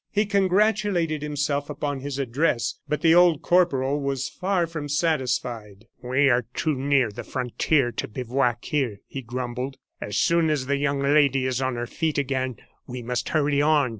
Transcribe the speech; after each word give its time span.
He 0.09 0.25
congratulated 0.25 1.21
himself 1.21 1.69
upon 1.69 1.99
his 1.99 2.17
address, 2.17 2.79
but 2.89 3.01
the 3.01 3.13
old 3.13 3.43
corporal 3.43 4.01
was 4.01 4.29
far 4.29 4.65
from 4.65 4.89
satisfied. 4.89 5.85
"We 6.01 6.27
are 6.27 6.47
too 6.55 6.73
near 6.73 7.11
the 7.11 7.23
frontier 7.23 7.91
to 7.91 8.07
bivouac 8.07 8.65
here," 8.65 9.01
he 9.05 9.21
grumbled. 9.21 9.77
"As 10.01 10.17
soon 10.17 10.49
as 10.49 10.65
the 10.65 10.77
young 10.77 11.01
lady 11.01 11.45
is 11.45 11.61
on 11.61 11.75
her 11.75 11.85
feet 11.85 12.17
again 12.17 12.55
we 12.87 13.03
must 13.03 13.29
hurry 13.29 13.61
on." 13.61 13.89